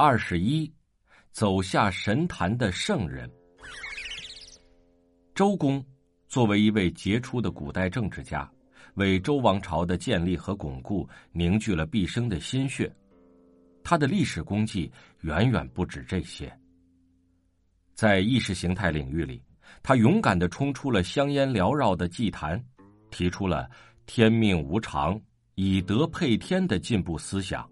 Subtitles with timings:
[0.00, 0.72] 二十一，
[1.32, 3.28] 走下神坛的圣人。
[5.34, 5.84] 周公
[6.28, 8.48] 作为一位杰出的古代政治家，
[8.94, 12.94] 为周王朝的建立和巩固凝聚了毕生的心血。
[13.82, 14.88] 他的历史功绩
[15.22, 16.56] 远远不止这些。
[17.92, 19.42] 在意识形态领域里，
[19.82, 22.64] 他勇敢的冲出了香烟缭绕的祭坛，
[23.10, 23.68] 提出了
[24.06, 25.20] “天命无常，
[25.56, 27.68] 以德配天”的进步思想。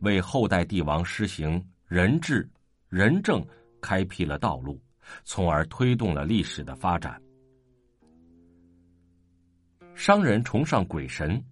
[0.00, 2.48] 为后代帝王施行仁治、
[2.88, 3.44] 仁政
[3.80, 4.80] 开辟了道路，
[5.24, 7.20] 从而推动了历史的发展。
[9.94, 11.42] 商人崇尚鬼神，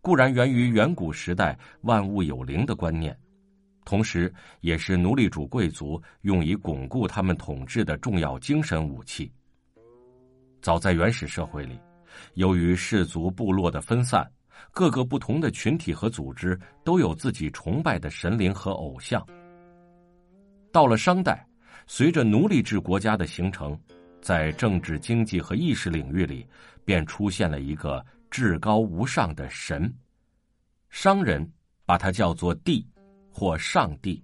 [0.00, 3.14] 固然源于远古时代万物有灵的观念，
[3.84, 9.30] 同时也是奴隶主贵族用以巩固他们统治的重要精神武器。
[10.62, 11.78] 早在原始社会里，
[12.34, 14.30] 由于氏族部落的分散。
[14.70, 19.24] 各个不同的群体和组织都有自己崇拜的神灵和偶像。
[20.72, 21.46] 到了商代，
[21.86, 23.78] 随着奴隶制国家的形成，
[24.20, 26.46] 在政治、经济和意识领域里，
[26.84, 29.92] 便出现了一个至高无上的神。
[30.90, 31.48] 商人
[31.84, 32.84] 把它叫做“帝”
[33.30, 34.22] 或“上帝”。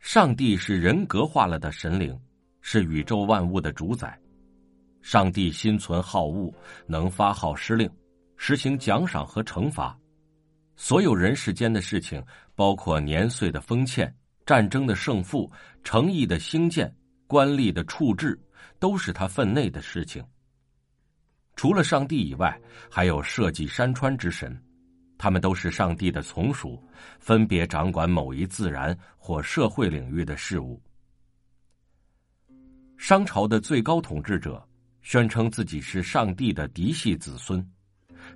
[0.00, 2.18] 上帝是人格化了的神灵，
[2.60, 4.18] 是宇宙万物的主宰。
[5.00, 6.50] 上帝心存好恶，
[6.86, 7.90] 能发号施令。
[8.36, 9.98] 实行奖赏和惩罚，
[10.76, 12.22] 所有人世间的事情，
[12.54, 15.50] 包括年岁的封建、战争的胜负、
[15.82, 16.94] 诚意的兴建、
[17.26, 18.38] 官吏的处置，
[18.78, 20.24] 都是他分内的事情。
[21.56, 22.60] 除了上帝以外，
[22.90, 24.60] 还有设计山川之神，
[25.16, 26.82] 他们都是上帝的从属，
[27.20, 30.82] 分别掌管某一自然或社会领域的事物。
[32.96, 34.66] 商朝的最高统治者
[35.02, 37.64] 宣称自己是上帝的嫡系子孙。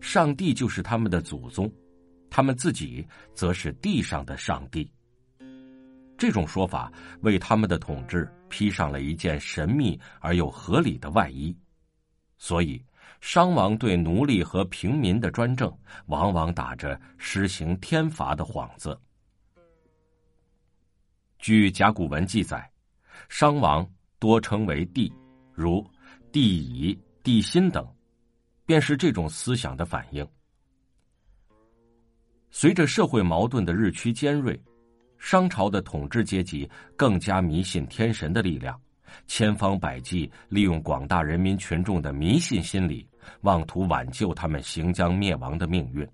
[0.00, 1.70] 上帝就是他们的祖宗，
[2.31, 4.91] 他们自己则是地上的上帝。
[6.17, 11.56] 这种说法为他们的统治披上了一件神秘而又合理的外衣，
[12.39, 12.85] 所以
[13.20, 15.73] 商王对奴隶和平民的专政，
[16.07, 18.98] 往往打着施行天罚的幌子。
[21.39, 22.68] 据甲骨文记载，
[23.29, 25.12] 商王多称为帝，
[25.52, 25.89] 如
[26.33, 27.86] 帝乙、帝辛等。
[28.68, 30.29] 便是这种思想的反应。
[32.51, 34.61] 随着社会矛盾的日趋尖锐，
[35.17, 38.79] 商朝的统治阶级更加迷信天神的力量，
[39.27, 43.08] 千方百计利用广大人民群众的迷信心理，
[43.40, 46.06] 妄图挽救他们行将灭亡的命运。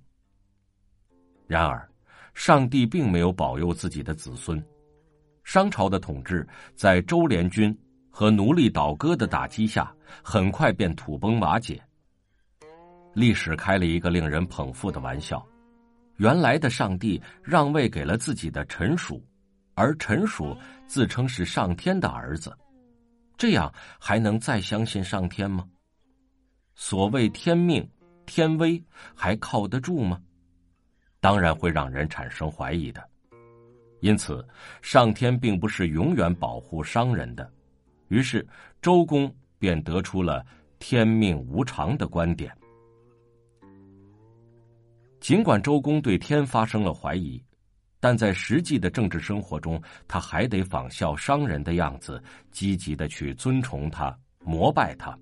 [1.49, 1.91] 然而，
[2.35, 4.65] 上帝并没有保佑自己的子孙，
[5.43, 7.77] 商朝的统治在周联军
[8.11, 9.93] 和奴隶倒戈的打击下，
[10.23, 11.83] 很快便土崩瓦解。
[13.15, 15.45] 历史开了一个令人捧腹的玩笑：
[16.17, 19.25] 原来的上帝让位给了自己的臣属，
[19.75, 22.57] 而臣属自称是上天的儿子，
[23.37, 25.65] 这样还能再相信上天吗？
[26.75, 27.89] 所谓天命、
[28.27, 28.83] 天威，
[29.15, 30.21] 还靠得住吗？
[31.21, 33.03] 当然会让人产生怀疑的。
[34.01, 34.47] 因此，
[34.83, 37.51] 上天并不是永远保护商人的。
[38.09, 38.47] 于是，
[38.83, 40.45] 周公便得出了
[40.79, 42.55] “天命无常”的观点。
[45.25, 47.43] 尽管周公对天发生了怀疑，
[47.99, 55.19] 但在实际的政治生活中，他还得仿效商人的样子，积极的去尊崇他、膜拜他。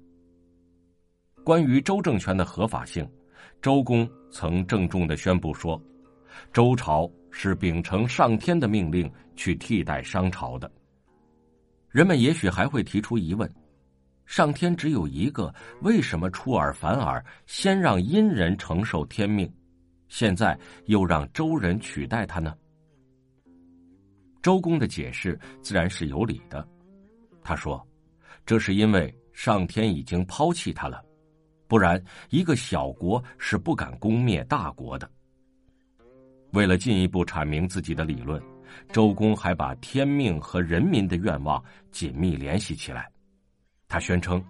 [1.45, 3.09] 关于周政权的合法性，
[3.61, 5.81] 周公曾郑重的宣布说
[6.53, 10.69] ：“周朝是秉承上天的命令去替代商朝的。”
[11.91, 13.49] 人们也许还会提出疑问：
[14.27, 19.49] 上天只有一个，为什么出尔反尔，先让殷人承受天命？
[20.13, 22.55] 现在又让周人取代他呢？
[24.43, 26.69] 周公的解释自然是有理的。
[27.43, 27.83] 他说
[28.45, 31.03] ：“这是因为上天已经抛弃他了，
[31.67, 35.11] 不然一个小国是不敢攻灭大国的。”
[36.53, 38.39] 为了进一步阐明自己的理论，
[38.93, 43.11] 周公还把天命和人民的愿望紧密联系起来。
[43.89, 44.45] 他宣称：“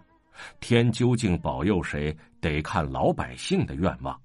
[0.59, 4.21] 天究竟保佑谁，得看老百姓的愿望。”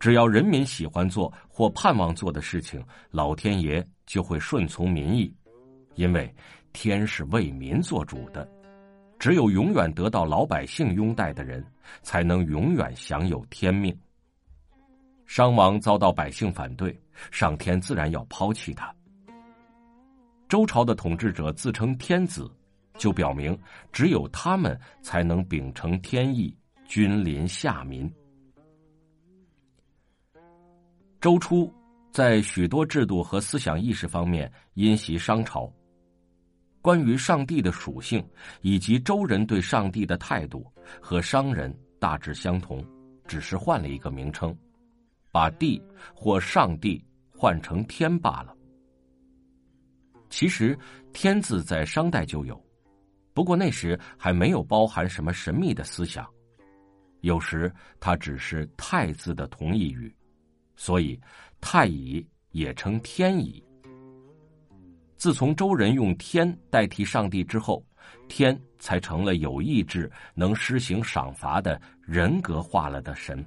[0.00, 5.32] 只要人民喜欢做或盼望做的事情，老天爷就会顺从民意，
[5.94, 6.34] 因为
[6.72, 8.48] 天是为民做主的。
[9.18, 11.62] 只有永远得到老百姓拥戴的人，
[12.02, 13.94] 才能永远享有天命。
[15.26, 16.98] 商王遭到百姓反对，
[17.30, 18.90] 上天自然要抛弃他。
[20.48, 22.50] 周朝的统治者自称天子，
[22.96, 23.56] 就表明
[23.92, 26.56] 只有他们才能秉承天意，
[26.86, 28.10] 君临下民。
[31.20, 31.70] 周初，
[32.10, 35.70] 在许多制度和思想意识方面因袭商朝。
[36.80, 38.26] 关于上帝的属性
[38.62, 40.66] 以及周人对上帝的态度，
[40.98, 42.82] 和商人大致相同，
[43.26, 44.56] 只是换了一个名称，
[45.30, 45.78] 把“帝”
[46.16, 47.04] 或“上帝”
[47.36, 48.56] 换成“天”罢了。
[50.30, 50.78] 其实
[51.12, 52.58] “天”字在商代就有，
[53.34, 56.26] 不过那时还没有包含什么神秘的思想，
[57.20, 57.70] 有时
[58.00, 60.10] 它只是“太”字的同义语，
[60.80, 61.20] 所以
[61.60, 63.62] “太乙”也称“天乙”。
[65.14, 67.84] 自从周人用“天”代替上帝之后，
[68.28, 73.44] 天才成了有意志、能施行赏罚的人格化了的神，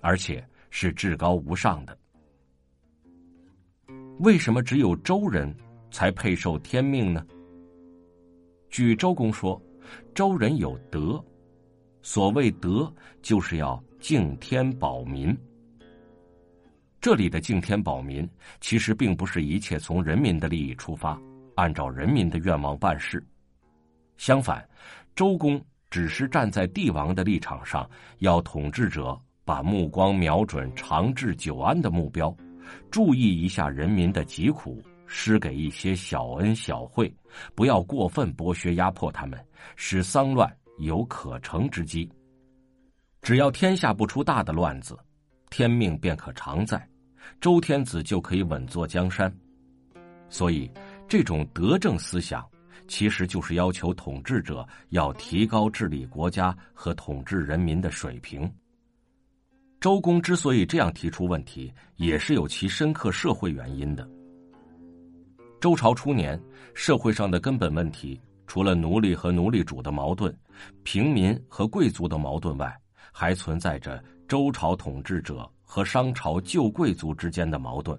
[0.00, 1.98] 而且是至高无上的。
[4.20, 5.54] 为什么只有周人
[5.90, 7.22] 才配受天命呢？
[8.70, 9.60] 据周公说，
[10.14, 11.22] 周人有德，
[12.00, 12.90] 所谓德，
[13.20, 15.36] 就是要敬天保民。
[17.00, 18.28] 这里的敬天保民，
[18.60, 21.18] 其实并不是一切从人民的利益出发，
[21.54, 23.24] 按照人民的愿望办事。
[24.18, 24.62] 相反，
[25.16, 25.58] 周公
[25.88, 27.88] 只是站在帝王的立场上，
[28.18, 32.36] 要统治者把目光瞄准长治久安的目标，
[32.90, 37.10] 注意一下人民的疾苦，施给一些小恩小惠，
[37.54, 39.42] 不要过分剥削压迫他们，
[39.74, 42.06] 使丧乱有可乘之机。
[43.22, 44.98] 只要天下不出大的乱子。
[45.52, 46.80] 天命便可常在，
[47.38, 49.30] 周天子就可以稳坐江山。
[50.28, 50.70] 所以，
[51.08, 52.48] 这种德政思想，
[52.88, 58.50] 其实就是要求统治者要提高治理国家和统治人民的水平。
[59.80, 64.08] 周公之所以这样提出问题，也是有其深刻社会原因的。
[65.60, 66.40] 周朝初年，
[66.74, 70.34] 社会上的根本问题，除了奴隶和奴隶主的矛盾、
[70.82, 72.74] 平民和贵族的矛盾外，
[73.12, 74.02] 还存在着。
[74.28, 77.96] 周朝统治者和商朝旧贵族之间的矛盾。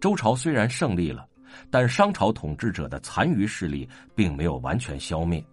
[0.00, 1.28] 周朝虽然胜利了，
[1.70, 5.44] 但商朝统治者的残余势力并没有完全消灭。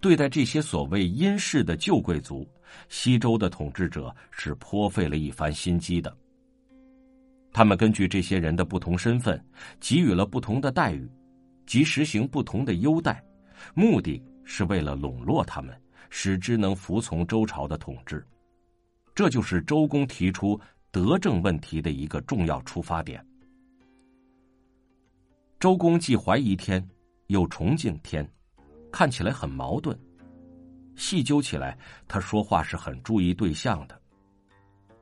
[0.00, 2.44] 对待这些所谓殷氏的旧贵族，
[2.88, 6.12] 西周的统治者是颇费了一番心机的。
[7.52, 9.40] 他们根据这些人的不同身份，
[9.78, 11.08] 给予了不同的待遇，
[11.64, 13.24] 即实行不同的优待，
[13.72, 15.72] 目的是为了笼络他们。
[16.12, 18.26] 使之能服从周朝的统治，
[19.20, 20.58] 这就是周公提出
[20.90, 23.22] 德政问题的一个重要出发点。
[25.58, 26.82] 周公既怀疑天，
[27.26, 28.26] 又崇敬天，
[28.90, 29.94] 看起来很矛盾。
[30.96, 31.76] 细究起来，
[32.08, 34.00] 他说话是很注意对象的。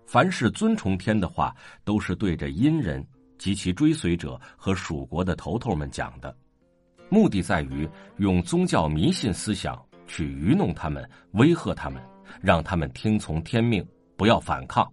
[0.04, 1.54] 凡是尊崇天的话，
[1.84, 3.06] 都是对着殷人
[3.38, 6.36] 及其追随者和蜀国的头头们讲的，
[7.08, 9.80] 目的在于用宗教迷信思想。
[10.08, 12.02] 去愚弄他们，威吓他们，
[12.40, 13.86] 让他们听从天命，
[14.18, 14.92] 不要反抗。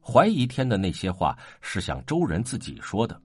[0.00, 3.20] 怀疑天的那些话是向周人自己说的，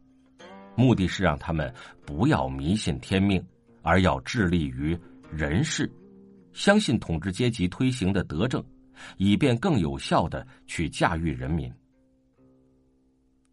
[0.75, 1.71] 目的是让他们
[2.05, 3.41] 不要迷信天命，
[3.83, 4.97] 而要致力于
[5.31, 5.89] 人事，
[6.51, 8.63] 相信统治阶级推行的德政，
[9.17, 11.71] 以便更有效的去驾驭人民。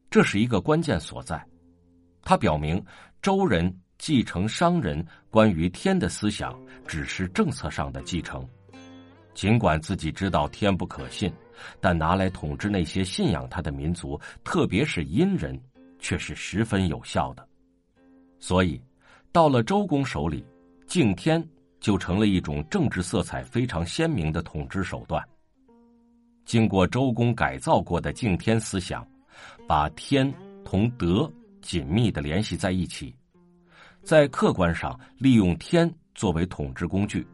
[0.09, 1.47] 这是一个关键所在，
[2.23, 2.83] 它表明
[3.21, 3.73] 周人。
[3.99, 6.55] 继承商人关于天的思想，
[6.87, 8.47] 只是政策上的继承。
[9.37, 11.31] 尽管自己知道天不可信，
[11.79, 15.61] 但拿来统治那些信仰他的民族，特别是殷人，
[15.99, 17.47] 却是十分有效的。
[18.41, 18.81] 所以，
[19.33, 20.43] 到了周公手里，
[20.87, 21.47] 敬天
[21.81, 25.23] 就成了一种政治色彩非常鲜明的统治手段。
[26.47, 29.07] 经过周公改造过的敬天思想，
[29.69, 30.33] 把天
[30.65, 33.15] 同德紧密的联系在一起。
[34.03, 37.27] 在客观上利用天作为统治工具，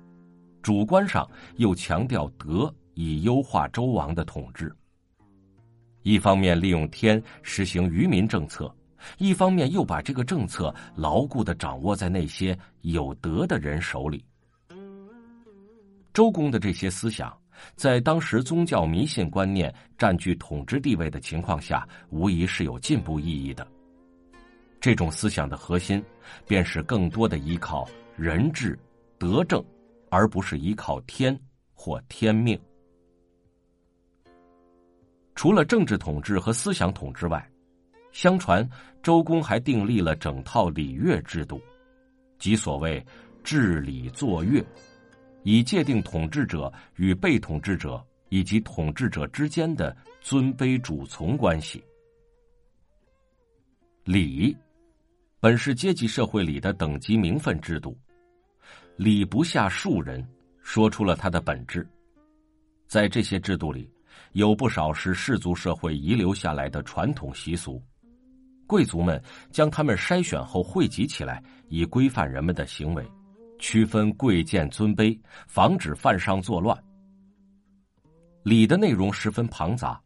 [0.62, 4.74] 主观上又强调德以优化周王的统治。
[6.02, 8.72] 一方面利用天实行愚民政策，
[9.18, 14.24] 一方面又把这个政策牢固的掌握在那些有德的人手里。
[16.12, 17.36] 周公的这些思想，
[17.74, 23.66] 在当时宗教迷信观念占据统治地位的情况下，无疑是有进步意义的。
[24.80, 26.04] 这种思想的核心，
[26.46, 28.76] 便是更多的依靠人治、
[29.16, 29.64] 德政，
[30.12, 31.34] 而不是依靠天
[31.72, 32.60] 或天命。
[35.34, 37.50] 除了政治统治和思想统治外，
[38.12, 38.68] 相传
[39.02, 41.58] 周公还订立了整套礼乐制度，
[42.38, 43.02] 即所谓
[43.42, 44.62] “治礼作乐”，
[45.44, 51.82] 以界定统治者与被统治者以及统治者之间的尊卑主从关系。
[54.04, 54.54] 礼。
[55.40, 57.98] 本是阶级社会里的等级名分制度，
[59.02, 60.24] 礼不下庶人，
[60.62, 61.84] 说出了它的本质。
[62.86, 63.90] 在这些制度里，
[64.30, 67.82] 有不少是氏族社会遗留下来的传统习俗。
[68.64, 73.04] 贵族们将他们筛选后汇集起来，以规范人们的行为，
[73.58, 75.18] 区分贵贱尊卑，
[75.48, 76.80] 防止犯上作乱。
[78.44, 80.00] 礼的内容十分庞杂，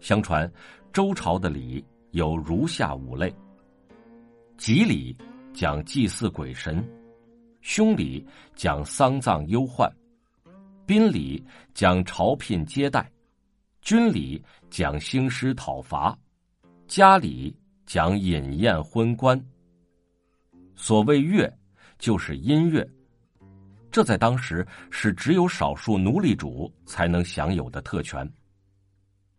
[0.00, 0.52] 相传
[0.92, 3.32] 周朝的礼有如下五类：
[4.56, 5.16] 吉礼
[5.54, 6.84] 讲祭祀鬼神，
[7.62, 8.26] 凶礼
[8.56, 9.90] 讲丧葬忧患，
[10.84, 11.42] 宾礼
[11.72, 13.08] 讲朝聘接待，
[13.80, 16.18] 军礼讲兴师讨伐，
[16.88, 19.40] 家礼讲饮宴婚冠。
[20.74, 21.50] 所谓乐，
[22.00, 22.86] 就是音乐。
[23.92, 28.28] 这在当时是只有少数奴隶主才能享有的特权。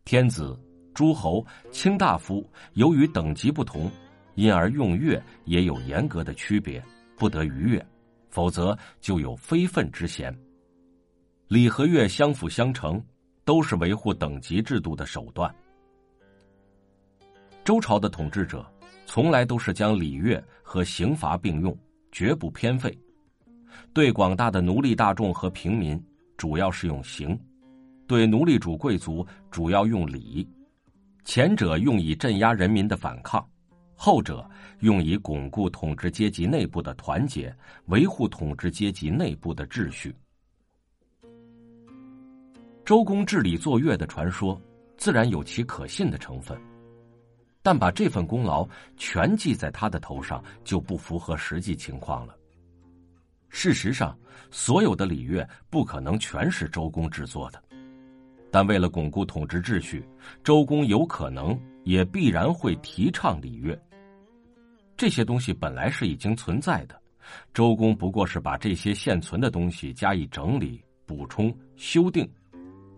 [0.05, 0.57] 天子、
[0.93, 3.91] 诸侯、卿大夫由于等级不同，
[4.35, 6.81] 因而用乐也有严格的区别，
[7.17, 7.85] 不得逾越，
[8.33, 10.35] 否则就有非分之嫌。
[11.47, 12.99] 礼和乐相辅相成，
[13.45, 15.53] 都是维护等级制度的手段。
[17.63, 18.65] 周朝的统治者
[19.05, 21.77] 从来都是将礼乐和刑罚并用，
[22.11, 22.97] 绝不偏废。
[23.93, 26.03] 对广大的奴隶大众和平民，
[26.35, 27.37] 主要是用刑；
[28.07, 30.49] 对奴隶主贵族，主要用礼。
[31.23, 33.47] 前者用以镇压人民的反抗，
[33.95, 34.47] 后者
[34.79, 40.13] 用以巩固统治阶级内部的团结，维护统治阶级内部的秩序。
[42.85, 44.59] 周公治理作乐的传说，
[44.97, 46.59] 自然有其可信的成分，
[47.61, 52.35] 但把这份功劳全记在他的头上，就不符合实际情况了。
[53.47, 54.17] 事实上，
[54.51, 57.63] 所有的礼乐不可能全是周公制作的，
[58.53, 60.07] 但为了巩固统治秩序，
[60.43, 63.75] 周公有可能也必然会提倡礼乐。
[64.95, 67.01] 这些东西本来是已经存在的，
[67.51, 72.31] 周公不过是把这些现存的东西加以整理、补充、修订，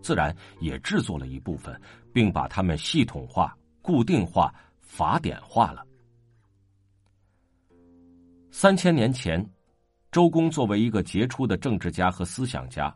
[0.02, 1.74] 自然也制作了一部分，
[2.12, 5.82] 并把它们系统化、固定化、法典化了。
[8.50, 9.42] 三千年前。
[10.12, 12.94] 周公作为一个杰出的政治家和思想家，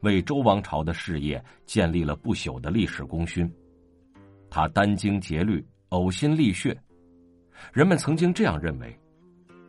[0.00, 3.50] 为周王朝的事业建立了不朽的历史功勋。
[4.50, 6.76] 他殚精竭虑、呕心沥血。
[7.72, 8.98] 人们曾经这样认为：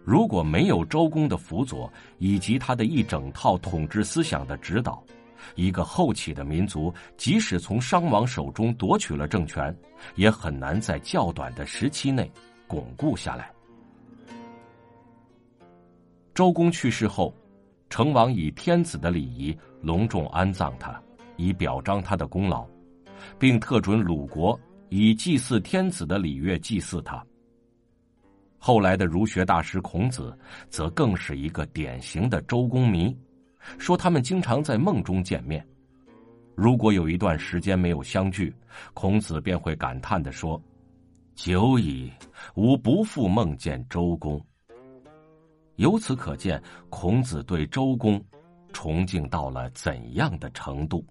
[0.03, 5.03] 如果没有周公的辅佐以及他的一整套统治思想的指导，
[5.55, 9.75] 一个后起的民族即使从商王手中夺取了政权，
[10.15, 12.31] 也很难在较短的时期内
[12.67, 13.51] 巩固下来。
[16.33, 17.33] 周公去世后，
[17.89, 21.01] 成王以天子的礼仪隆重安葬他，
[21.37, 22.65] 以表彰他的功劳，
[23.37, 24.57] 并特准鲁国
[24.89, 27.23] 以祭祀天子的礼乐祭祀他。
[28.57, 30.37] 后来的儒学大师孔子，
[30.69, 33.17] 则更是一个典型的周公迷，
[33.77, 35.65] 说他们经常在梦中见面。
[36.55, 38.53] 如果有一段时间没有相聚，
[38.93, 40.61] 孔子便会感叹的说
[41.33, 42.11] ：“久矣，
[42.55, 44.39] 吾不复梦见周公。”
[45.79, 48.21] 由此可见，孔子对周公
[48.73, 51.05] 崇敬到了怎样的程度。